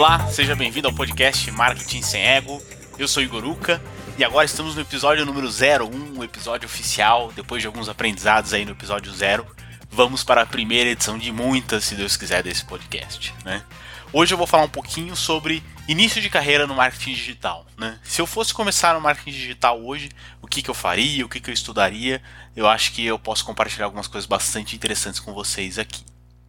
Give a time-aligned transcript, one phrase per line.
[0.00, 2.62] Olá, seja bem-vindo ao podcast Marketing Sem Ego.
[2.98, 3.82] Eu sou Igor Uca
[4.16, 7.30] e agora estamos no episódio número 01, o episódio oficial.
[7.36, 9.46] Depois de alguns aprendizados aí no episódio 0,
[9.90, 13.34] vamos para a primeira edição de muitas, se Deus quiser, desse podcast.
[13.44, 13.62] Né?
[14.10, 17.66] Hoje eu vou falar um pouquinho sobre início de carreira no marketing digital.
[17.76, 18.00] Né?
[18.02, 20.08] Se eu fosse começar no marketing digital hoje,
[20.40, 22.22] o que, que eu faria, o que, que eu estudaria,
[22.56, 26.02] eu acho que eu posso compartilhar algumas coisas bastante interessantes com vocês aqui.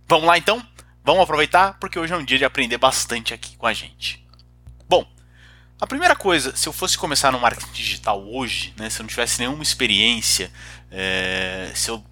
[0.08, 0.66] Vamos lá então?
[1.04, 4.24] Vamos aproveitar porque hoje é um dia de aprender bastante aqui com a gente.
[4.88, 5.06] Bom,
[5.80, 9.10] a primeira coisa, se eu fosse começar no marketing digital hoje, né, se eu não
[9.10, 10.52] tivesse nenhuma experiência,
[10.92, 12.04] é, se eu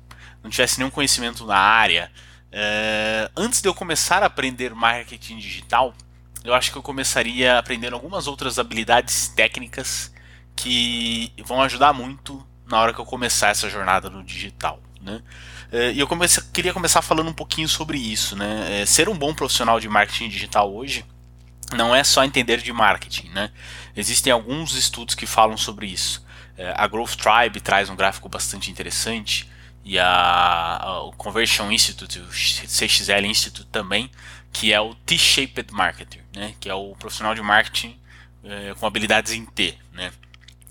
[0.44, 2.12] não tivesse nenhum conhecimento na área,
[2.52, 5.94] é, antes de eu começar a aprender marketing digital,
[6.44, 10.12] eu acho que eu começaria aprendendo algumas outras habilidades técnicas
[10.56, 14.82] que vão ajudar muito na hora que eu começar essa jornada no digital.
[15.02, 15.22] Né?
[15.72, 18.36] É, e eu comece, queria começar falando um pouquinho sobre isso.
[18.36, 18.82] Né?
[18.82, 21.06] É, ser um bom profissional de marketing digital hoje
[21.76, 23.52] não é só entender de marketing, né?
[23.96, 26.26] Existem alguns estudos que falam sobre isso.
[26.58, 29.50] É, a Growth Tribe traz um gráfico bastante interessante
[29.86, 34.10] e a, a, o Conversion Institute, o CXL Institute também,
[34.52, 36.56] que é o T-shaped marketer, né?
[36.60, 37.98] Que é o profissional de marketing
[38.80, 40.12] com habilidades em T, né?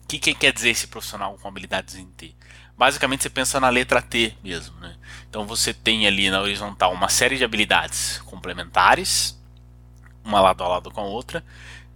[0.03, 2.35] O que, que quer dizer esse profissional com habilidades em T?
[2.79, 4.95] Basicamente você pensa na letra T mesmo, né?
[5.29, 9.37] Então você tem ali na horizontal uma série de habilidades complementares,
[10.25, 11.45] uma lado a lado com a outra,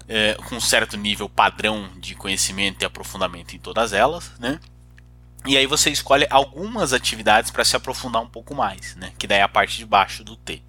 [0.08, 4.58] é, com um certo nível padrão de conhecimento e aprofundamento em todas elas, né?
[5.46, 9.12] E aí você escolhe algumas atividades para se aprofundar um pouco mais, né?
[9.16, 10.64] Que daí é a parte de baixo do T.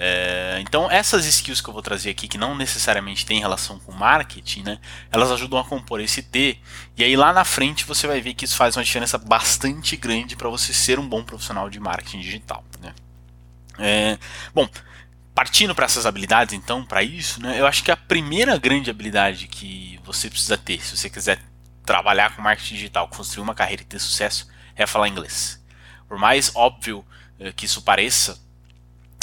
[0.00, 3.90] É, então essas skills que eu vou trazer aqui, que não necessariamente tem relação com
[3.90, 4.78] marketing, né?
[5.10, 6.56] Elas ajudam a compor esse T.
[6.96, 10.36] E aí lá na frente você vai ver que isso faz uma diferença bastante grande
[10.36, 12.94] para você ser um bom profissional de marketing digital, né?
[13.76, 14.18] É,
[14.54, 14.68] bom,
[15.34, 19.46] partindo para essas habilidades, então, para isso, né, eu acho que a primeira grande habilidade
[19.46, 21.40] que você precisa ter, se você quiser
[21.84, 25.64] trabalhar com marketing digital, construir uma carreira e ter sucesso, é falar inglês.
[26.08, 27.04] Por mais óbvio
[27.38, 28.38] eh, que isso pareça,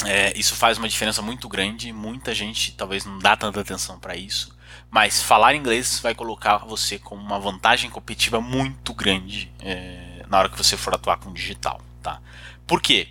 [0.04, 1.92] é, isso faz uma diferença muito grande.
[1.92, 4.56] Muita gente talvez não dá tanta atenção para isso,
[4.90, 10.48] mas falar inglês vai colocar você com uma vantagem competitiva muito grande é, na hora
[10.48, 11.80] que você for atuar com digital.
[12.02, 12.20] Tá?
[12.66, 13.08] Por quê?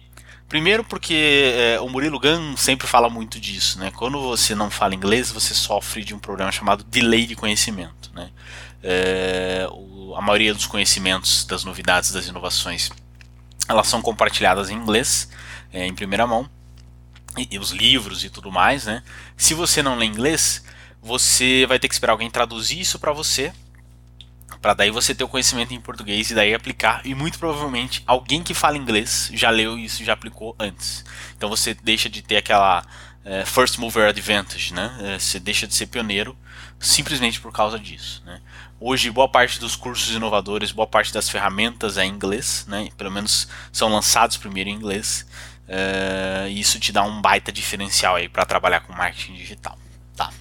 [0.47, 3.91] Primeiro porque é, o Murilo Gun sempre fala muito disso, né?
[3.95, 8.29] Quando você não fala inglês, você sofre de um problema chamado delay de conhecimento, né?
[8.83, 12.91] É, o, a maioria dos conhecimentos, das novidades, das inovações,
[13.67, 15.27] elas são compartilhadas em inglês,
[15.73, 16.47] é, em primeira mão,
[17.37, 19.03] e, e os livros e tudo mais, né?
[19.37, 20.63] Se você não lê inglês,
[21.01, 23.53] você vai ter que esperar alguém traduzir isso para você,
[24.61, 27.01] para daí você ter o conhecimento em português e daí aplicar.
[27.05, 31.05] E muito provavelmente alguém que fala inglês já leu isso, já aplicou antes.
[31.37, 32.83] Então você deixa de ter aquela
[33.23, 34.95] é, first mover advantage, né?
[35.01, 36.37] É, você deixa de ser pioneiro
[36.79, 38.21] simplesmente por causa disso.
[38.25, 38.39] Né?
[38.79, 42.89] Hoje, boa parte dos cursos inovadores, boa parte das ferramentas é em inglês, né?
[42.97, 45.25] pelo menos são lançados primeiro em inglês.
[45.67, 49.77] É, e isso te dá um baita diferencial aí para trabalhar com marketing digital.
[50.15, 50.31] Tá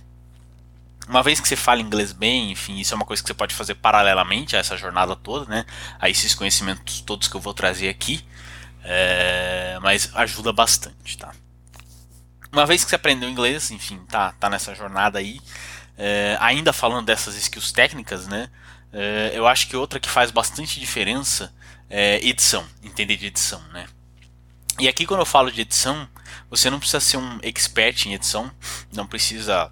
[1.08, 3.54] uma vez que você fala inglês bem, enfim, isso é uma coisa que você pode
[3.54, 5.66] fazer paralelamente a essa jornada toda, né?
[5.98, 8.24] A esses conhecimentos todos que eu vou trazer aqui,
[8.82, 11.32] é, mas ajuda bastante, tá?
[12.50, 15.40] Uma vez que você aprendeu inglês, enfim, tá, tá nessa jornada aí,
[15.98, 18.48] é, ainda falando dessas skills técnicas, né?
[19.32, 21.52] Eu acho que outra que faz bastante diferença
[21.90, 23.86] é edição, entender de edição, né?
[24.78, 26.08] E aqui quando eu falo de edição,
[26.50, 28.50] você não precisa ser um expert em edição,
[28.92, 29.70] não precisa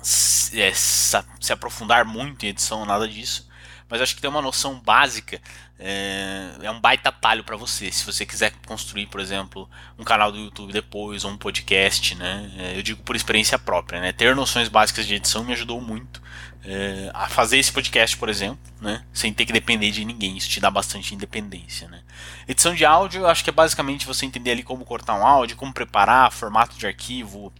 [0.00, 3.48] se, é, se aprofundar muito em edição, nada disso.
[3.88, 5.40] Mas acho que tem uma noção básica,
[5.84, 7.90] é, é um baita atalho para você.
[7.90, 12.52] Se você quiser construir, por exemplo, um canal do YouTube depois, ou um podcast, né?
[12.56, 14.12] É, eu digo por experiência própria, né?
[14.12, 16.22] Ter noções básicas de edição me ajudou muito
[16.64, 19.04] é, a fazer esse podcast, por exemplo, né?
[19.12, 20.36] Sem ter que depender de ninguém.
[20.36, 22.00] Isso te dá bastante independência, né?
[22.46, 25.56] Edição de áudio, eu acho que é basicamente você entender ali como cortar um áudio,
[25.56, 27.52] como preparar, formato de arquivo,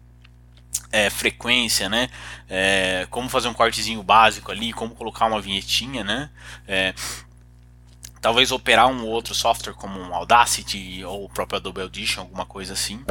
[0.92, 2.08] é, frequência, né?
[2.48, 6.30] É, como fazer um cortezinho básico ali, como colocar uma vinhetinha, né?
[6.68, 6.94] É,
[8.22, 12.72] talvez operar um outro software como um Audacity ou o próprio Adobe Audition, alguma coisa
[12.72, 13.04] assim.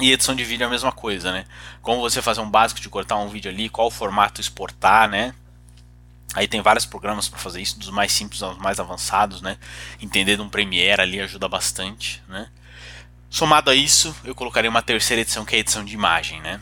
[0.00, 1.44] E edição de vídeo é a mesma coisa, né?
[1.82, 5.34] Como você fazer um básico de cortar um vídeo ali, qual formato exportar, né?
[6.34, 9.58] Aí tem vários programas para fazer isso, dos mais simples aos mais avançados, né?
[10.00, 12.48] Entender de um Premiere ali ajuda bastante, né?
[13.28, 16.60] Somado a isso, eu colocaria uma terceira edição que é a edição de imagem, né?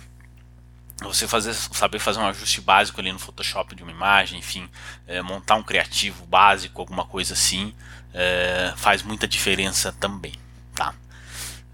[1.08, 4.68] Você fazer, saber fazer um ajuste básico ali no Photoshop de uma imagem, enfim,
[5.06, 7.74] é, montar um criativo básico, alguma coisa assim,
[8.12, 10.34] é, faz muita diferença também,
[10.74, 10.94] tá?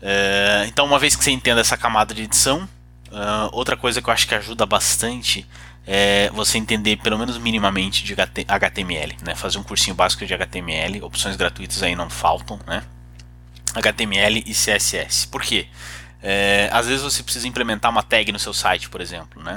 [0.01, 2.69] É, então, uma vez que você entenda essa camada de edição,
[3.11, 5.47] Uh, outra coisa que eu acho que ajuda bastante
[5.87, 9.35] é você entender pelo menos minimamente de HTML, né?
[9.37, 12.83] Fazer um cursinho básico de HTML, opções gratuitas aí não faltam, né?
[13.75, 15.29] HTML e CSS.
[15.29, 15.69] Por quê?
[16.23, 19.57] É, às vezes você precisa implementar uma tag no seu site, por exemplo, né?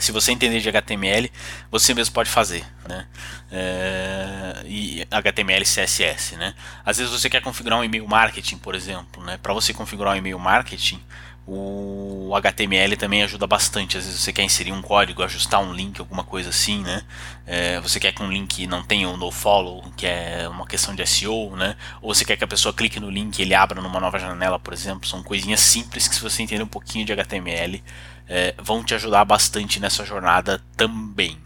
[0.00, 1.30] Se você entender de HTML,
[1.70, 3.06] você mesmo pode fazer, né?
[3.52, 6.54] É, e HTML CSS, né?
[6.84, 9.38] Às vezes você quer configurar um e-mail marketing, por exemplo, né?
[9.42, 11.02] Para você configurar um e-mail marketing,
[11.46, 13.98] o HTML também ajuda bastante.
[13.98, 17.02] Às vezes você quer inserir um código, ajustar um link, alguma coisa assim, né?
[17.46, 21.04] É, você quer que um link não tenha um nofollow, que é uma questão de
[21.06, 21.76] SEO, né?
[22.00, 24.58] Ou você quer que a pessoa clique no link e ele abra numa nova janela,
[24.58, 25.08] por exemplo.
[25.08, 27.82] São coisinhas simples que se você entender um pouquinho de HTML,
[28.28, 31.36] é, vão te ajudar bastante nessa jornada também.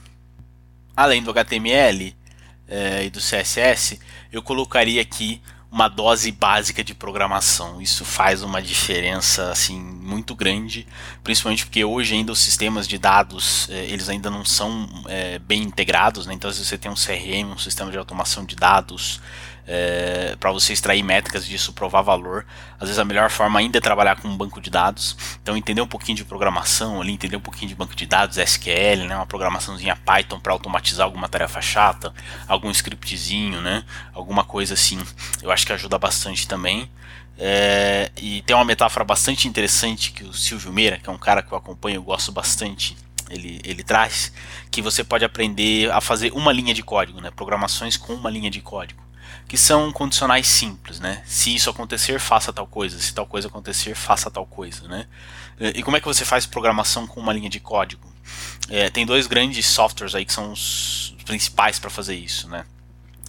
[0.94, 2.14] Além do HTML
[2.69, 3.99] é, e do CSS,
[4.31, 5.41] eu colocaria aqui
[5.75, 7.82] uma dose básica de programação.
[7.82, 10.87] Isso faz uma diferença assim muito grande,
[11.25, 15.65] principalmente porque hoje ainda os sistemas de dados eh, eles ainda não são eh, bem
[15.65, 16.35] integrados, né?
[16.35, 19.21] então se você tem um CRM, um sistema de automação de dados
[19.67, 22.47] é, para você extrair métricas disso, provar valor.
[22.79, 25.17] Às vezes a melhor forma ainda é trabalhar com um banco de dados.
[25.43, 29.07] Então entender um pouquinho de programação ali, entender um pouquinho de banco de dados, SQL,
[29.07, 32.13] né, uma programaçãozinha Python para automatizar alguma tarefa chata,
[32.47, 35.01] algum scriptzinho, né, alguma coisa assim.
[35.43, 36.91] Eu acho que ajuda bastante também.
[37.37, 41.43] É, e tem uma metáfora bastante interessante que o Silvio Meira, que é um cara
[41.43, 42.97] que eu acompanho, eu gosto bastante,
[43.29, 44.33] ele, ele traz,
[44.71, 48.51] que você pode aprender a fazer uma linha de código, né, programações com uma linha
[48.51, 49.05] de código
[49.47, 51.23] que são condicionais simples, né?
[51.26, 52.99] Se isso acontecer, faça tal coisa.
[52.99, 55.06] Se tal coisa acontecer, faça tal coisa, né?
[55.75, 58.12] E como é que você faz programação com uma linha de código?
[58.69, 62.65] É, tem dois grandes softwares aí que são os principais para fazer isso, né?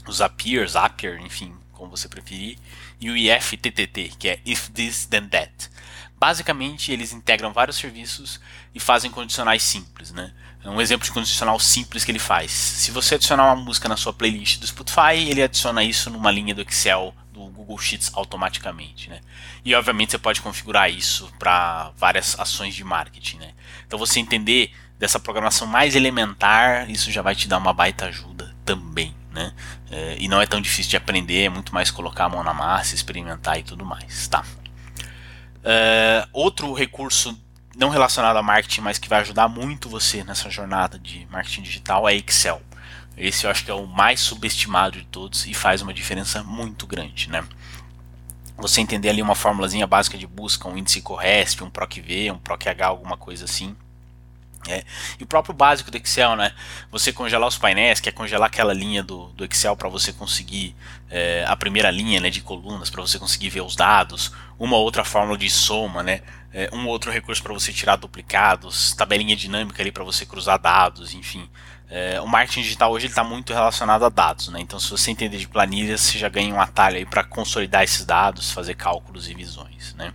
[0.07, 2.57] O Zapier, Zapier, enfim, como você preferir,
[2.99, 5.69] e o IFTTT, que é If This Then That.
[6.17, 8.39] Basicamente, eles integram vários serviços
[8.73, 10.33] e fazem condicionais simples, né?
[10.65, 12.49] É um exemplo de condicional simples que ele faz.
[12.49, 16.55] Se você adicionar uma música na sua playlist do Spotify, ele adiciona isso numa linha
[16.55, 19.21] do Excel do Google Sheets automaticamente, né?
[19.63, 23.51] E obviamente você pode configurar isso para várias ações de marketing, né?
[23.85, 28.55] Então você entender dessa programação mais elementar, isso já vai te dar uma baita ajuda
[28.65, 29.53] também, né?
[29.91, 32.55] É, e não é tão difícil de aprender, é muito mais colocar a mão na
[32.55, 34.43] massa, experimentar e tudo mais, tá?
[35.63, 37.37] É, outro recurso
[37.75, 42.07] não relacionado a marketing, mas que vai ajudar muito você nessa jornada de marketing digital
[42.07, 42.61] é Excel.
[43.17, 46.85] Esse eu acho que é o mais subestimado de todos e faz uma diferença muito
[46.85, 47.43] grande, né?
[48.57, 52.87] Você entender ali uma formulazinha básica de busca, um índice CORESP, um PROC-V, um PROC-H,
[52.87, 53.75] alguma coisa assim.
[54.67, 54.83] É.
[55.19, 56.51] E o próprio básico do Excel, né?
[56.91, 60.75] Você congelar os painéis, que é congelar aquela linha do, do Excel para você conseguir
[61.09, 65.03] é, a primeira linha né, de colunas, para você conseguir ver os dados, uma outra
[65.03, 66.21] fórmula de soma, né?
[66.51, 71.13] É, um outro recurso para você tirar duplicados, tabelinha dinâmica ali para você cruzar dados,
[71.13, 71.49] enfim.
[71.89, 74.59] É, o marketing digital hoje está muito relacionado a dados, né?
[74.59, 78.05] Então, se você entender de planilhas, você já ganha um atalho aí para consolidar esses
[78.05, 80.11] dados, fazer cálculos e visões, né?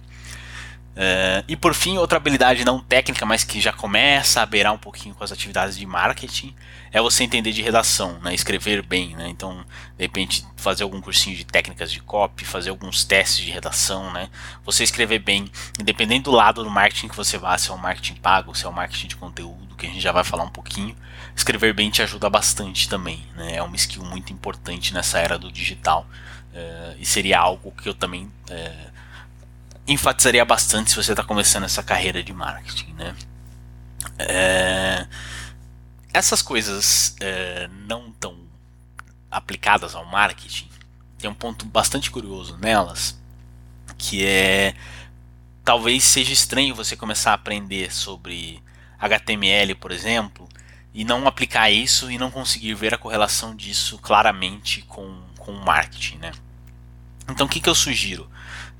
[0.90, 4.78] Uh, e por fim, outra habilidade não técnica, mas que já começa a beirar um
[4.78, 6.54] pouquinho com as atividades de marketing,
[6.92, 8.34] é você entender de redação, né?
[8.34, 9.14] escrever bem.
[9.14, 9.28] Né?
[9.28, 9.64] Então,
[9.96, 14.12] de repente, fazer algum cursinho de técnicas de copy, fazer alguns testes de redação.
[14.12, 14.28] Né?
[14.64, 18.16] Você escrever bem, independente do lado do marketing que você vá, se é um marketing
[18.16, 20.96] pago, se é um marketing de conteúdo, que a gente já vai falar um pouquinho,
[21.34, 23.24] escrever bem te ajuda bastante também.
[23.36, 23.56] Né?
[23.56, 26.06] É uma skill muito importante nessa era do digital.
[26.52, 28.24] Uh, e seria algo que eu também.
[28.24, 28.89] Uh,
[29.92, 33.16] enfatizaria bastante se você está começando essa carreira de marketing, né?
[34.18, 35.06] É,
[36.12, 38.36] essas coisas é, não tão
[39.30, 40.68] aplicadas ao marketing
[41.18, 43.18] tem um ponto bastante curioso nelas,
[43.98, 44.74] que é
[45.64, 48.62] talvez seja estranho você começar a aprender sobre
[48.98, 50.48] HTML, por exemplo,
[50.94, 55.64] e não aplicar isso e não conseguir ver a correlação disso claramente com, com o
[55.64, 56.32] marketing, né?
[57.28, 58.28] Então o que, que eu sugiro?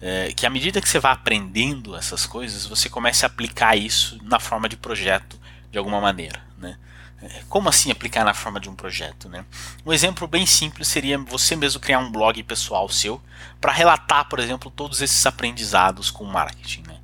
[0.01, 4.19] É, que à medida que você vai aprendendo essas coisas, você comece a aplicar isso
[4.23, 5.39] na forma de projeto
[5.71, 6.41] de alguma maneira.
[6.57, 6.77] Né?
[7.23, 9.29] É, como assim aplicar na forma de um projeto?
[9.29, 9.45] Né?
[9.85, 13.21] Um exemplo bem simples seria você mesmo criar um blog pessoal seu
[13.61, 16.83] para relatar, por exemplo, todos esses aprendizados com marketing.
[16.87, 16.97] Né?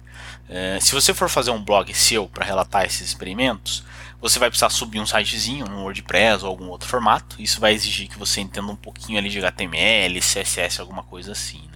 [0.49, 3.85] É, se você for fazer um blog seu para relatar esses experimentos,
[4.19, 7.37] você vai precisar subir um sitezinho no WordPress ou algum outro formato.
[7.39, 11.63] Isso vai exigir que você entenda um pouquinho ali de HTML, CSS, alguma coisa assim.
[11.71, 11.76] Né?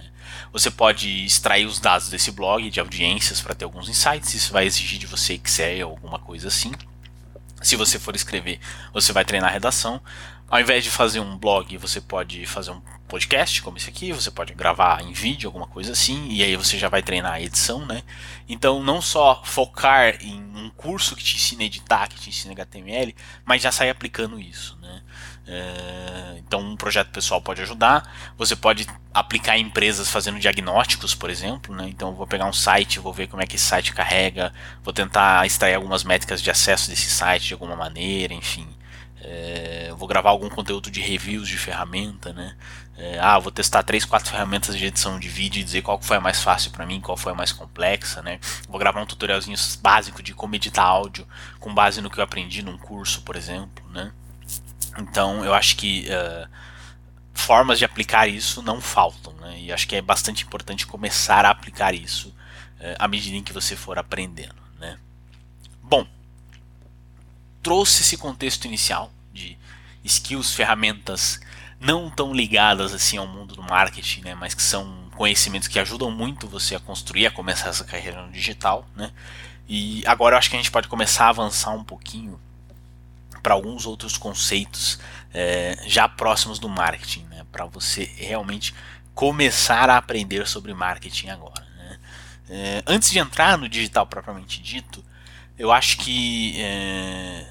[0.51, 4.33] Você pode extrair os dados desse blog de audiências para ter alguns insights.
[4.33, 6.71] Isso vai exigir de você Excel alguma coisa assim.
[7.61, 8.59] Se você for escrever,
[8.93, 10.01] você vai treinar a redação.
[10.49, 12.81] Ao invés de fazer um blog, você pode fazer um
[13.11, 16.77] podcast, como esse aqui, você pode gravar em vídeo, alguma coisa assim, e aí você
[16.77, 18.03] já vai treinar a edição, né?
[18.47, 22.53] Então, não só focar em um curso que te ensina a editar, que te ensina
[22.53, 23.13] HTML,
[23.43, 25.01] mas já sair aplicando isso, né?
[25.45, 28.09] É, então, um projeto pessoal pode ajudar.
[28.37, 31.75] Você pode aplicar em empresas fazendo diagnósticos, por exemplo.
[31.75, 31.87] Né?
[31.89, 35.45] Então, vou pegar um site, vou ver como é que esse site carrega, vou tentar
[35.45, 38.69] extrair algumas métricas de acesso desse site de alguma maneira, enfim.
[39.23, 42.55] É, vou gravar algum conteúdo de reviews de ferramenta, né?
[42.97, 46.17] É, ah, vou testar três, quatro ferramentas de edição de vídeo e dizer qual foi
[46.17, 48.39] a mais fácil para mim, qual foi a mais complexa, né?
[48.67, 51.27] Vou gravar um tutorialzinho básico de como editar áudio
[51.59, 54.11] com base no que eu aprendi num curso, por exemplo, né?
[54.97, 56.49] Então, eu acho que uh,
[57.31, 59.59] formas de aplicar isso não faltam, né?
[59.59, 62.29] E acho que é bastante importante começar a aplicar isso
[62.79, 64.97] uh, à medida em que você for aprendendo, né?
[65.83, 66.07] Bom,
[67.61, 69.57] trouxe esse contexto inicial de
[70.03, 71.39] skills, ferramentas
[71.79, 76.11] não tão ligadas assim ao mundo do marketing, né, mas que são conhecimentos que ajudam
[76.11, 79.11] muito você a construir, a começar essa carreira no digital, né?
[79.67, 82.39] E agora eu acho que a gente pode começar a avançar um pouquinho
[83.41, 84.99] para alguns outros conceitos
[85.33, 87.45] é, já próximos do marketing, né?
[87.51, 88.73] Para você realmente
[89.13, 91.65] começar a aprender sobre marketing agora.
[91.77, 91.99] Né?
[92.49, 95.03] É, antes de entrar no digital propriamente dito,
[95.61, 97.45] eu acho que é,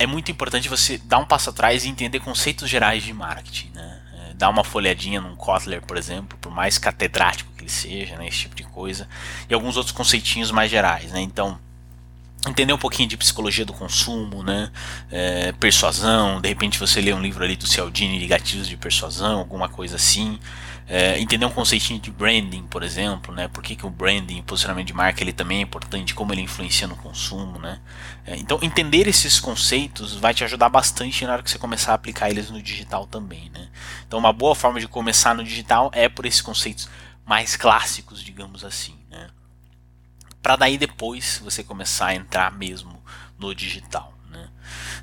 [0.00, 3.70] é, muito importante você dar um passo atrás e entender conceitos gerais de marketing.
[3.72, 4.00] Né?
[4.12, 8.26] É, dar uma folhadinha num Kotler, por exemplo, por mais catedrático que ele seja, né,
[8.26, 9.08] esse tipo de coisa,
[9.48, 11.12] e alguns outros conceitinhos mais gerais.
[11.12, 11.20] Né?
[11.20, 11.60] Então,
[12.44, 14.72] entender um pouquinho de psicologia do consumo, né?
[15.08, 19.38] É, persuasão, de repente você lê um livro ali do Cialdini de gatilhos de persuasão,
[19.38, 20.40] alguma coisa assim.
[20.90, 23.46] É, entender um conceitinho de branding, por exemplo, né?
[23.46, 26.40] Por que, que o branding, o posicionamento de marca, ele também é importante, como ele
[26.40, 27.78] influencia no consumo, né?
[28.24, 31.94] É, então, entender esses conceitos vai te ajudar bastante na hora que você começar a
[31.94, 33.68] aplicar eles no digital também, né?
[34.06, 36.88] Então, uma boa forma de começar no digital é por esses conceitos
[37.26, 39.28] mais clássicos, digamos assim, né?
[40.42, 43.02] Para daí depois você começar a entrar mesmo
[43.38, 44.14] no digital.
[44.30, 44.48] Né?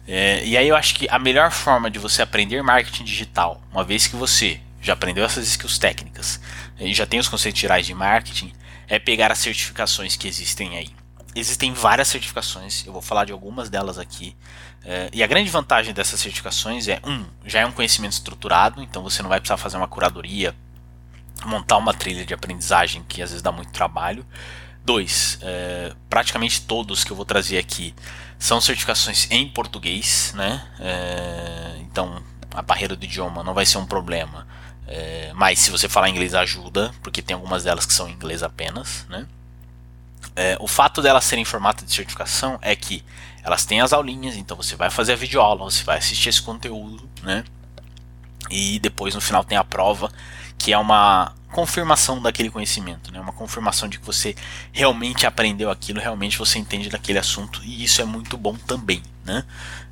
[0.08, 3.84] É, e aí eu acho que a melhor forma de você aprender marketing digital, uma
[3.84, 6.40] vez que você já aprendeu essas skills técnicas
[6.80, 8.54] e já tem os conceitos gerais de marketing,
[8.88, 10.90] é pegar as certificações que existem aí.
[11.36, 14.36] Existem várias certificações, eu vou falar de algumas delas aqui.
[14.84, 19.02] É, e a grande vantagem dessas certificações é, um, já é um conhecimento estruturado, então
[19.04, 20.56] você não vai precisar fazer uma curadoria,
[21.44, 24.26] montar uma trilha de aprendizagem que às vezes dá muito trabalho.
[24.86, 27.94] Dois, é, praticamente todos que eu vou trazer aqui
[28.38, 30.64] são certificações em português, né?
[30.80, 32.22] É, então
[32.54, 34.48] a barreira do idioma não vai ser um problema.
[34.88, 38.44] É, mas se você falar inglês ajuda, porque tem algumas delas que são em inglês
[38.44, 39.26] apenas, né?
[40.36, 43.04] É, o fato delas serem em formato de certificação é que
[43.44, 47.08] elas têm as aulinhas, então você vai fazer a videoaula, você vai assistir esse conteúdo,
[47.24, 47.44] né?
[48.50, 50.12] E depois no final tem a prova,
[50.58, 53.20] que é uma confirmação daquele conhecimento, né?
[53.20, 54.36] uma confirmação de que você
[54.74, 59.02] realmente aprendeu aquilo, realmente você entende daquele assunto e isso é muito bom também.
[59.24, 59.44] Né?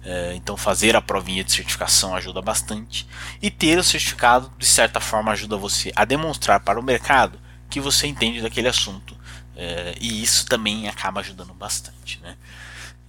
[0.03, 3.08] É, então fazer a provinha de certificação ajuda bastante
[3.41, 7.39] e ter o certificado de certa forma ajuda você a demonstrar para o mercado
[7.70, 9.17] que você entende daquele assunto
[9.55, 12.20] é, e isso também acaba ajudando bastante.
[12.22, 12.36] Né?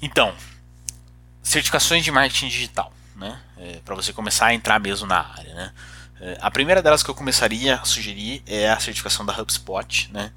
[0.00, 0.34] Então,
[1.42, 3.40] certificações de marketing digital, né?
[3.58, 5.54] É, para você começar a entrar mesmo na área.
[5.54, 5.72] Né?
[6.24, 10.32] É, a primeira delas que eu começaria a sugerir é a certificação da HubSpot, né?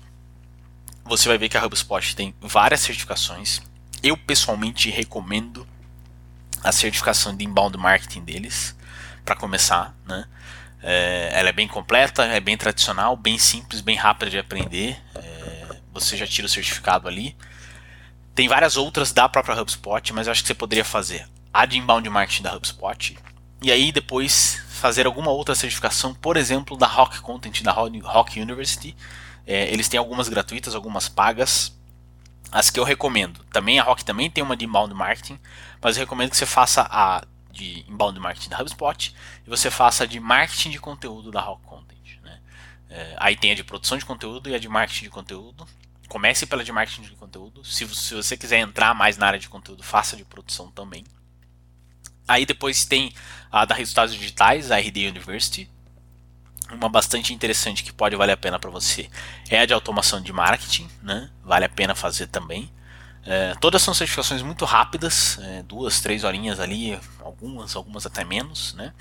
[1.06, 3.62] Você vai ver que a HubSpot tem várias certificações.
[4.04, 5.66] Eu pessoalmente recomendo
[6.62, 8.76] a certificação de inbound marketing deles
[9.24, 10.26] para começar, né?
[10.84, 15.02] É, ela é bem completa, é bem tradicional, bem simples, bem rápida de aprender.
[15.16, 17.34] É, você já tira o certificado ali.
[18.36, 21.78] Tem várias outras da própria HubSpot, mas eu acho que você poderia fazer a de
[21.78, 23.18] inbound marketing da HubSpot
[23.62, 28.96] e aí depois fazer alguma outra certificação, por exemplo, da Rock Content, da Rock University.
[29.46, 31.76] É, eles têm algumas gratuitas, algumas pagas.
[32.52, 33.44] As que eu recomendo.
[33.52, 35.40] Também a Rock também tem uma de inbound marketing,
[35.82, 39.16] mas eu recomendo que você faça a de inbound marketing da HubSpot
[39.46, 42.22] e você faça a de marketing de conteúdo da Rock Content.
[42.24, 42.40] Né?
[42.90, 45.68] É, aí tem a de produção de conteúdo e a de marketing de conteúdo.
[46.08, 47.66] Comece pela de marketing de conteúdo.
[47.66, 51.04] Se, se você quiser entrar mais na área de conteúdo, faça de produção também.
[52.28, 53.14] Aí depois tem
[53.52, 55.70] a da Resultados Digitais, a RD University.
[56.72, 59.10] Uma bastante interessante que pode valer a pena para você
[59.50, 61.30] é a de automação de marketing, né?
[61.44, 62.72] vale a pena fazer também.
[63.24, 68.74] É, todas são certificações muito rápidas, é, duas, três horinhas ali, algumas, algumas até menos,
[68.74, 68.94] né?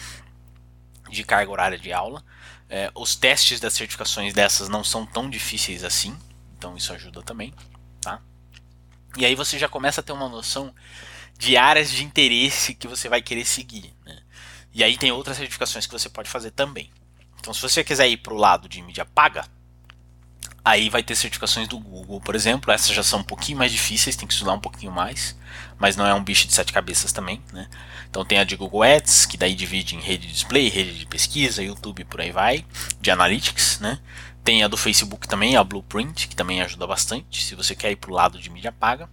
[1.11, 2.23] de carga horária de aula.
[2.69, 6.17] É, os testes das certificações dessas não são tão difíceis assim,
[6.57, 7.55] então isso ajuda também.
[8.01, 8.21] Tá?
[9.17, 10.75] E aí você já começa a ter uma noção
[11.39, 13.96] de áreas de interesse que você vai querer seguir.
[14.77, 16.91] E aí tem outras certificações que você pode fazer também.
[17.41, 19.47] Então, se você quiser ir para o lado de mídia paga,
[20.63, 22.71] aí vai ter certificações do Google, por exemplo.
[22.71, 25.35] Essas já são um pouquinho mais difíceis, tem que estudar um pouquinho mais,
[25.79, 27.71] mas não é um bicho de sete cabeças também, né?
[28.11, 31.07] Então tem a de Google Ads, que daí divide em rede de display, rede de
[31.07, 32.63] pesquisa, YouTube, por aí vai,
[33.01, 33.99] de Analytics, né?
[34.45, 37.97] Tem a do Facebook também, a Blueprint, que também ajuda bastante, se você quer ir
[37.97, 39.09] para o lado de mídia paga.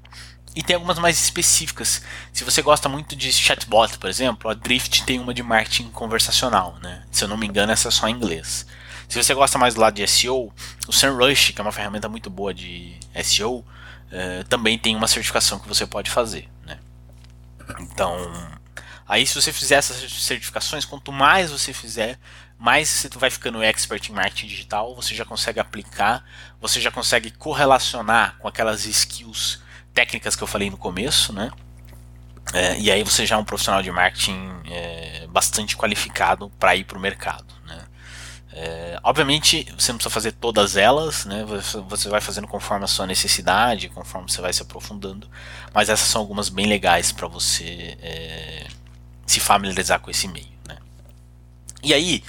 [0.56, 2.02] E tem algumas mais específicas.
[2.32, 6.78] Se você gosta muito de chatbot, por exemplo, a Drift tem uma de marketing conversacional,
[6.82, 7.04] né?
[7.12, 8.66] Se eu não me engano, essa é só em inglês.
[9.10, 10.54] Se você gosta mais do lado de SEO,
[10.88, 13.66] o SEMrush, que é uma ferramenta muito boa de SEO,
[14.12, 16.78] eh, também tem uma certificação que você pode fazer, né?
[17.80, 18.16] Então,
[19.08, 22.20] aí se você fizer essas certificações, quanto mais você fizer,
[22.60, 26.24] mais você vai ficando expert em marketing digital, você já consegue aplicar,
[26.62, 29.63] você já consegue correlacionar com aquelas skills
[29.94, 31.52] técnicas que eu falei no começo, né?
[32.52, 34.38] É, e aí você já é um profissional de marketing
[34.70, 37.54] é, bastante qualificado para ir para o mercado.
[37.66, 37.86] Né?
[38.52, 41.46] É, obviamente você não precisa fazer todas elas, né?
[41.88, 45.28] você vai fazendo conforme a sua necessidade, conforme você vai se aprofundando,
[45.74, 48.68] mas essas são algumas bem legais para você é,
[49.26, 50.54] se familiarizar com esse meio.
[50.68, 50.78] Né?
[51.82, 52.24] E aí,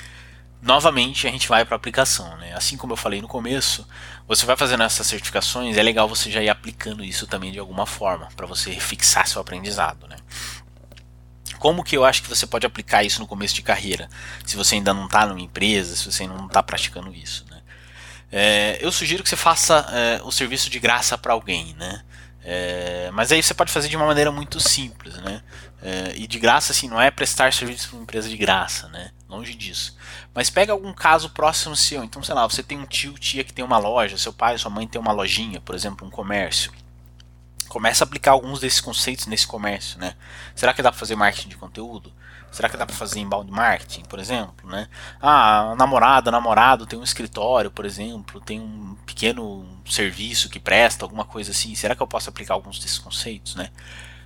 [0.64, 2.36] novamente a gente vai para a aplicação.
[2.38, 2.52] Né?
[2.54, 3.86] Assim como eu falei no começo,
[4.26, 7.86] você vai fazendo essas certificações, é legal você já ir aplicando isso também de alguma
[7.86, 10.08] forma, para você fixar seu aprendizado.
[10.08, 10.16] Né?
[11.58, 14.08] Como que eu acho que você pode aplicar isso no começo de carreira,
[14.44, 17.44] se você ainda não está numa empresa, se você não está praticando isso?
[17.50, 17.60] Né?
[18.32, 22.02] É, eu sugiro que você faça é, o serviço de graça para alguém, né?
[22.46, 25.40] É, mas aí você pode fazer de uma maneira muito simples, né?
[25.80, 29.12] É, e de graça, assim, não é prestar serviço para uma empresa de graça, né?
[29.28, 29.96] Longe disso.
[30.34, 32.02] Mas pega algum caso próximo seu.
[32.02, 34.70] Então, sei lá, você tem um tio, tia que tem uma loja, seu pai, sua
[34.70, 36.72] mãe tem uma lojinha, por exemplo, um comércio.
[37.68, 40.14] Começa a aplicar alguns desses conceitos nesse comércio, né?
[40.54, 42.12] Será que dá para fazer marketing de conteúdo?
[42.50, 44.88] Será que dá para fazer inbound marketing, por exemplo, né?
[45.20, 51.24] Ah, namorada, namorado tem um escritório, por exemplo, tem um pequeno serviço que presta, alguma
[51.24, 51.74] coisa assim.
[51.74, 53.70] Será que eu posso aplicar alguns desses conceitos, né?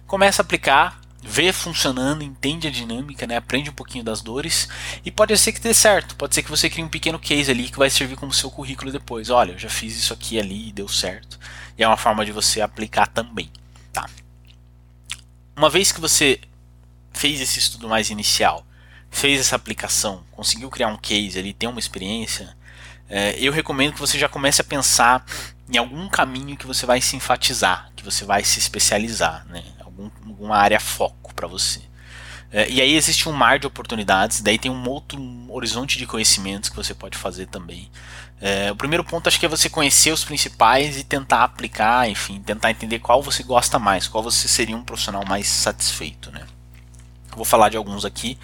[0.06, 3.36] Começa a aplicar, vê funcionando, entende a dinâmica, né?
[3.36, 4.68] Aprende um pouquinho das dores
[5.04, 6.16] e pode ser que dê certo.
[6.16, 8.92] Pode ser que você crie um pequeno case ali que vai servir como seu currículo
[8.92, 9.30] depois.
[9.30, 11.38] Olha, eu já fiz isso aqui ali e deu certo.
[11.76, 13.50] E é uma forma de você aplicar também,
[13.92, 14.08] tá?
[15.56, 16.40] Uma vez que você
[17.12, 18.64] fez esse estudo mais inicial,
[19.10, 22.56] fez essa aplicação, conseguiu criar um case ali, ter uma experiência,
[23.08, 25.24] é, eu recomendo que você já comece a pensar
[25.68, 29.64] em algum caminho que você vai se enfatizar, que você vai se especializar, né?
[29.98, 31.82] Algum, alguma área foco para você.
[32.50, 36.70] É, e aí existe um mar de oportunidades, daí tem um outro horizonte de conhecimentos
[36.70, 37.90] que você pode fazer também.
[38.40, 42.40] É, o primeiro ponto acho que é você conhecer os principais e tentar aplicar, enfim,
[42.40, 46.46] tentar entender qual você gosta mais, qual você seria um profissional mais satisfeito, né?
[47.36, 48.38] Vou falar de alguns aqui.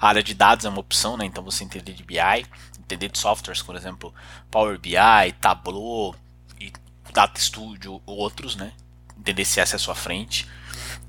[0.00, 1.26] A área de dados é uma opção, né?
[1.26, 2.46] Então você entender de BI,
[2.78, 4.14] entender de softwares, por exemplo,
[4.50, 4.94] Power BI,
[5.40, 6.14] Tableau
[7.12, 8.72] Data Studio ou outros, né?
[9.18, 10.48] Entender se essa é a sua frente.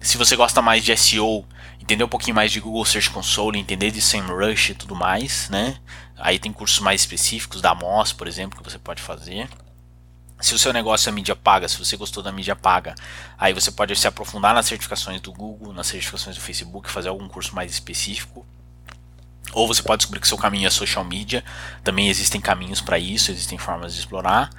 [0.02, 1.46] Se você gosta mais de SEO,
[1.80, 5.78] entender um pouquinho mais de Google Search Console, entender de SEMrush e tudo mais, né?
[6.18, 9.48] Aí tem cursos mais específicos da Moz, por exemplo, que você pode fazer.
[10.40, 12.96] Se o seu negócio é mídia paga, se você gostou da mídia paga,
[13.38, 17.28] aí você pode se aprofundar nas certificações do Google, nas certificações do Facebook, fazer algum
[17.28, 18.44] curso mais específico.
[19.54, 21.44] Ou você pode descobrir que seu caminho é social media.
[21.84, 24.50] Também existem caminhos para isso, existem formas de explorar.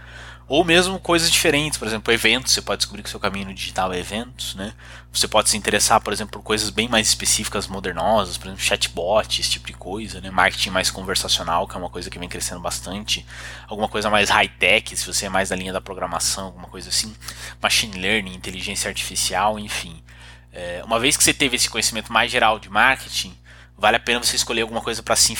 [0.52, 3.90] Ou mesmo coisas diferentes, por exemplo, eventos, você pode descobrir que seu caminho no digital
[3.90, 4.74] é eventos, né?
[5.10, 9.40] Você pode se interessar, por exemplo, por coisas bem mais específicas, modernosas, por exemplo, chatbot,
[9.40, 10.30] esse tipo de coisa, né?
[10.30, 13.24] Marketing mais conversacional, que é uma coisa que vem crescendo bastante.
[13.66, 17.16] Alguma coisa mais high-tech, se você é mais da linha da programação, alguma coisa assim.
[17.58, 20.04] Machine learning, inteligência artificial, enfim.
[20.52, 23.34] É, uma vez que você teve esse conhecimento mais geral de marketing,
[23.82, 25.36] vale a pena você escolher alguma coisa para se,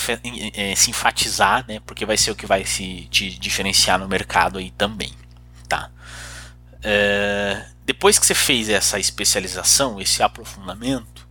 [0.55, 1.78] é, se, enfatizar, né?
[1.87, 5.12] Porque vai ser o que vai se te diferenciar no mercado aí também,
[5.68, 5.88] tá?
[6.83, 11.24] É, depois que você fez essa especialização, esse aprofundamento,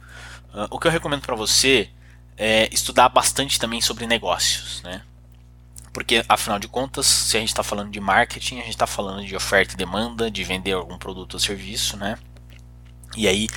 [0.53, 1.89] uh, o que eu recomendo para você
[2.37, 5.01] é estudar bastante também sobre negócios, né?
[5.91, 9.25] Porque afinal de contas, se a gente está falando de marketing, a gente está falando
[9.25, 12.17] de oferta e demanda, de vender algum produto ou serviço, né?
[13.15, 13.47] E aí,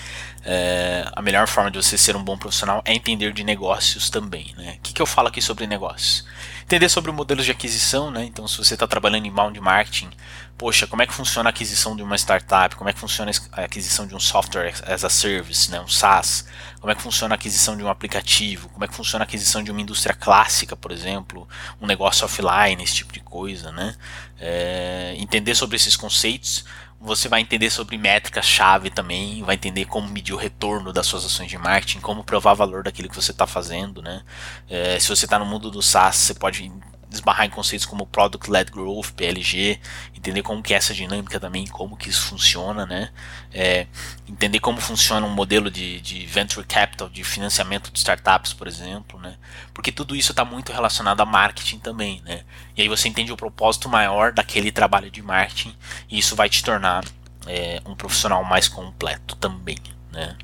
[0.46, 4.54] é, a melhor forma de você ser um bom profissional é entender de negócios também.
[4.58, 4.76] Né?
[4.78, 6.24] O que, que eu falo aqui sobre negócios?
[6.62, 8.24] Entender sobre modelos de aquisição, né?
[8.24, 10.10] Então, se você está trabalhando em bound marketing,
[10.56, 12.74] poxa, como é que funciona a aquisição de uma startup?
[12.74, 15.78] Como é que funciona a aquisição de um software as a service, né?
[15.80, 16.46] um SaaS?
[16.80, 18.70] Como é que funciona a aquisição de um aplicativo?
[18.70, 21.46] Como é que funciona a aquisição de uma indústria clássica, por exemplo?
[21.80, 23.94] Um negócio offline, esse tipo de coisa, né?
[24.38, 26.64] É, entender sobre esses conceitos
[27.04, 31.50] você vai entender sobre métricas-chave também, vai entender como medir o retorno das suas ações
[31.50, 34.22] de marketing, como provar valor daquilo que você está fazendo, né?
[34.68, 36.72] É, se você está no mundo do SaaS, você pode
[37.14, 39.80] esbarrar em conceitos como Product Led Growth, PLG,
[40.14, 43.10] entender como que é essa dinâmica também, como que isso funciona, né?
[43.52, 43.86] É,
[44.28, 49.20] entender como funciona um modelo de, de venture capital, de financiamento de startups, por exemplo,
[49.20, 49.36] né?
[49.72, 52.44] Porque tudo isso está muito relacionado a marketing também, né?
[52.76, 55.74] E aí você entende o propósito maior daquele trabalho de marketing
[56.10, 57.04] e isso vai te tornar
[57.46, 59.78] é, um profissional mais completo também,
[60.10, 60.36] né?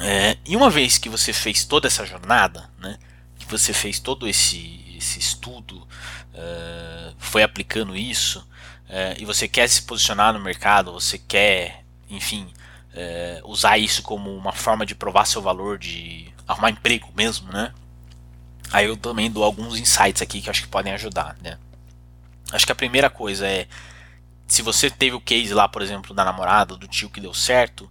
[0.00, 2.98] É, e uma vez que você fez toda essa jornada, né?
[3.38, 5.76] Que você fez todo esse esse estudo,
[6.34, 8.40] uh, foi aplicando isso,
[8.88, 12.52] uh, e você quer se posicionar no mercado, você quer, enfim,
[12.94, 17.72] uh, usar isso como uma forma de provar seu valor, de arrumar emprego mesmo, né?
[18.72, 21.58] Aí eu também dou alguns insights aqui que acho que podem ajudar, né?
[22.52, 23.66] Acho que a primeira coisa é
[24.46, 27.88] se você teve o case lá, por exemplo, da namorada, do tio que deu certo,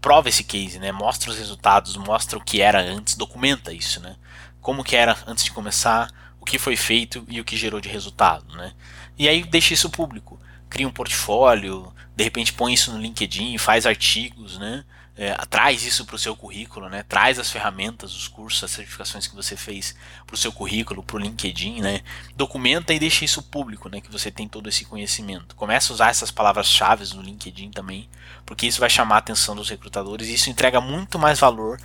[0.00, 0.92] prova esse case, né?
[0.92, 4.14] Mostra os resultados, mostra o que era antes, documenta isso, né?
[4.60, 6.08] Como que era antes de começar,
[6.46, 8.72] que foi feito e o que gerou de resultado, né?
[9.18, 13.84] E aí deixa isso público, cria um portfólio, de repente põe isso no LinkedIn, faz
[13.84, 14.84] artigos, né?
[15.18, 17.02] É, traz isso para o seu currículo, né?
[17.02, 21.16] Traz as ferramentas, os cursos, as certificações que você fez para o seu currículo, para
[21.16, 22.02] o LinkedIn, né?
[22.36, 24.00] Documenta e deixa isso público, né?
[24.00, 25.56] Que você tem todo esse conhecimento.
[25.56, 28.08] Começa a usar essas palavras-chave no LinkedIn também,
[28.44, 31.80] porque isso vai chamar a atenção dos recrutadores e isso entrega muito mais valor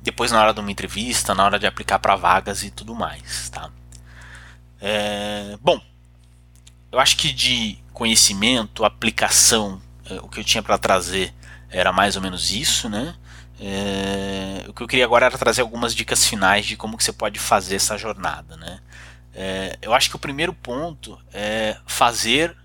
[0.00, 3.50] depois na hora de uma entrevista, na hora de aplicar para vagas e tudo mais,
[3.50, 3.70] tá?
[4.84, 5.80] É, bom,
[6.90, 11.32] eu acho que de conhecimento, aplicação, é, o que eu tinha para trazer
[11.70, 13.14] era mais ou menos isso, né?
[13.60, 17.12] É, o que eu queria agora era trazer algumas dicas finais de como que você
[17.12, 18.80] pode fazer essa jornada, né?
[19.32, 22.56] É, eu acho que o primeiro ponto é fazer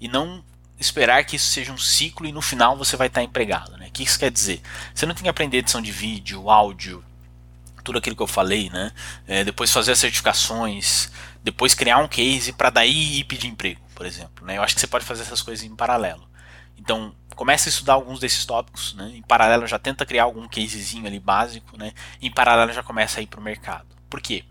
[0.00, 0.44] e não
[0.78, 3.88] esperar que isso seja um ciclo e no final você vai estar empregado, né?
[3.88, 4.62] O que isso quer dizer?
[4.94, 7.04] Você não tem que aprender edição de vídeo, áudio,
[7.82, 8.92] tudo aquilo que eu falei, né?
[9.26, 11.10] É, depois fazer as certificações,
[11.44, 14.46] depois criar um case para daí ir pedir emprego, por exemplo.
[14.46, 14.56] Né?
[14.56, 16.26] Eu acho que você pode fazer essas coisas em paralelo.
[16.78, 19.12] Então, comece a estudar alguns desses tópicos, né?
[19.14, 21.92] em paralelo já tenta criar algum casezinho ali básico, né?
[22.20, 23.86] em paralelo já começa a ir para o mercado.
[24.08, 24.42] Por quê?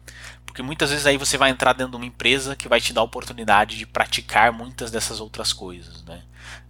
[0.53, 3.01] Porque muitas vezes aí você vai entrar dentro de uma empresa que vai te dar
[3.01, 6.03] a oportunidade de praticar muitas dessas outras coisas.
[6.03, 6.21] Né?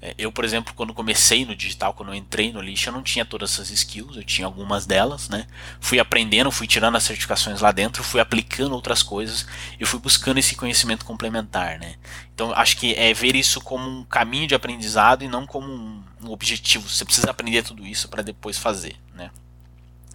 [0.01, 3.03] É, eu, por exemplo, quando comecei no digital, quando eu entrei no lixo, eu não
[3.03, 5.47] tinha todas essas skills, eu tinha algumas delas, né?
[5.81, 9.45] Fui aprendendo, fui tirando as certificações lá dentro, fui aplicando outras coisas
[9.77, 11.95] e fui buscando esse conhecimento complementar, né?
[12.33, 16.31] Então, acho que é ver isso como um caminho de aprendizado e não como um,
[16.31, 16.87] objetivo.
[16.87, 19.29] Você precisa aprender tudo isso para depois fazer, né?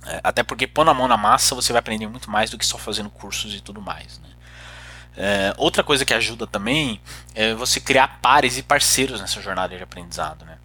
[0.07, 2.65] É, até porque pondo a mão na massa você vai aprender muito mais do que
[2.65, 4.29] só fazendo cursos e tudo mais, né?
[5.21, 7.01] É, outra coisa que ajuda também
[7.35, 10.45] é você criar pares e parceiros nessa jornada de aprendizado.
[10.45, 10.57] Né?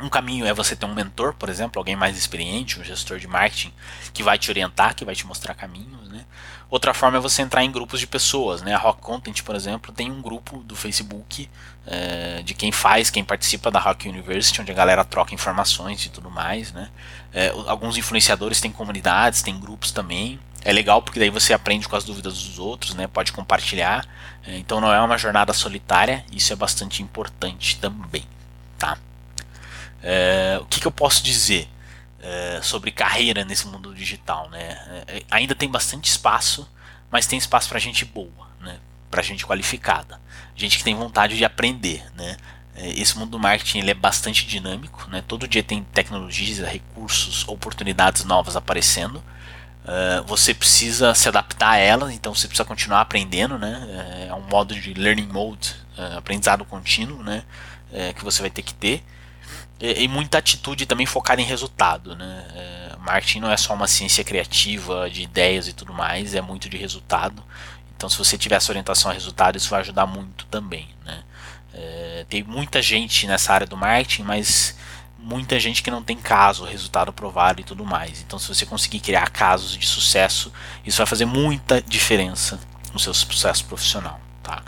[0.00, 3.28] Um caminho é você ter um mentor, por exemplo, alguém mais experiente, um gestor de
[3.28, 3.74] marketing,
[4.14, 6.05] que vai te orientar, que vai te mostrar caminhos.
[6.68, 8.60] Outra forma é você entrar em grupos de pessoas.
[8.60, 8.74] Né?
[8.74, 11.48] A Rock Content, por exemplo, tem um grupo do Facebook
[11.86, 16.08] é, de quem faz, quem participa da Rock University, onde a galera troca informações e
[16.08, 16.72] tudo mais.
[16.72, 16.88] Né?
[17.32, 20.40] É, alguns influenciadores têm comunidades, têm grupos também.
[20.64, 23.06] É legal porque daí você aprende com as dúvidas dos outros, né?
[23.06, 24.04] Pode compartilhar.
[24.44, 28.24] É, então não é uma jornada solitária, isso é bastante importante também,
[28.76, 28.98] tá?
[30.02, 31.68] É, o que, que, eu posso dizer
[32.26, 35.04] é, sobre carreira nesse mundo digital, né?
[35.06, 36.68] É, ainda tem bastante espaço,
[37.08, 38.78] mas tem espaço para gente boa, né?
[39.08, 40.20] Para gente qualificada,
[40.56, 42.36] gente que tem vontade de aprender, né?
[42.78, 45.22] Esse mundo do marketing ele é bastante dinâmico, né?
[45.26, 49.22] Todo dia tem tecnologias, recursos, oportunidades novas aparecendo.
[49.86, 54.26] Uh, você precisa se adaptar a elas, então você precisa continuar aprendendo, né?
[54.28, 57.44] É, um modo de learning mode, uh, aprendizado contínuo, né?
[58.16, 59.02] Que você vai ter que ter.
[59.80, 62.46] E, e, muita atitude também focada em resultado, né?
[62.54, 66.68] É, marketing não é só uma ciência criativa de ideias e tudo mais, é muito
[66.68, 67.42] de resultado.
[67.96, 71.22] Então, se você tiver essa orientação a resultado, isso vai ajudar muito também, né?
[71.72, 74.76] É, tem muita gente nessa área do marketing, mas
[75.18, 78.22] muita gente que não tem caso, resultado provado e tudo mais.
[78.22, 80.52] Então, se você conseguir criar casos de sucesso,
[80.84, 82.58] isso vai fazer muita diferença
[82.92, 84.20] no seu sucesso profissional.
[84.42, 84.62] Tá?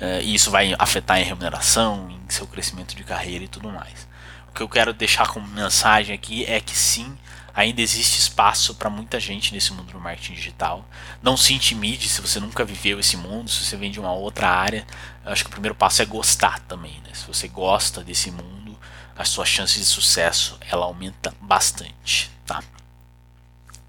[0.00, 4.06] Uh, e isso vai afetar em remuneração, em seu crescimento de carreira e tudo mais.
[4.54, 7.16] Que eu quero deixar como mensagem aqui é que sim,
[7.54, 10.88] ainda existe espaço para muita gente nesse mundo do marketing digital.
[11.22, 14.48] Não se intimide se você nunca viveu esse mundo, se você vem de uma outra
[14.48, 14.86] área.
[15.24, 17.00] Eu acho que o primeiro passo é gostar também.
[17.04, 17.10] Né?
[17.12, 18.78] Se você gosta desse mundo,
[19.16, 22.62] as suas chances de sucesso ela aumenta bastante, tá?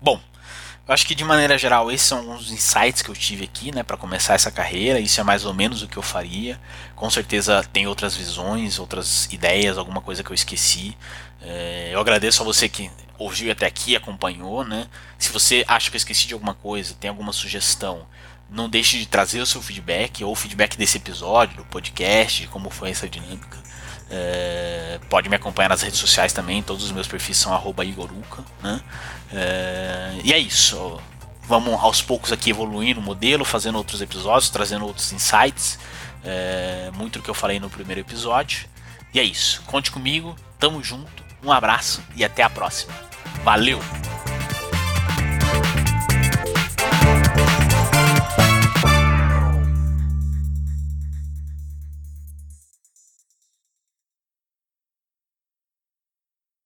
[0.01, 0.21] Bom,
[0.87, 3.81] eu acho que de maneira geral esses são alguns insights que eu tive aqui, né,
[3.81, 4.99] para começar essa carreira.
[4.99, 6.59] Isso é mais ou menos o que eu faria.
[6.95, 10.95] Com certeza tem outras visões, outras ideias, alguma coisa que eu esqueci.
[11.41, 14.87] É, eu agradeço a você que ouviu até aqui, acompanhou, né?
[15.17, 18.05] Se você acha que eu esqueci de alguma coisa, tem alguma sugestão,
[18.49, 22.69] Não deixe de trazer o seu feedback ou o feedback desse episódio, do podcast, como
[22.69, 23.57] foi essa dinâmica.
[24.09, 28.43] É, pode me acompanhar nas redes sociais também, todos os meus perfis são igoruca.
[28.61, 28.81] Né?
[29.33, 30.99] É, e é isso.
[31.47, 35.77] Vamos aos poucos aqui evoluindo o modelo, fazendo outros episódios, trazendo outros insights.
[36.23, 38.67] É, muito do que eu falei no primeiro episódio.
[39.13, 39.61] E é isso.
[39.67, 42.93] Conte comigo, tamo junto, um abraço e até a próxima.
[43.43, 43.79] Valeu!